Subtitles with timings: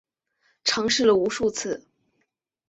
[0.63, 1.85] 尝试了无数次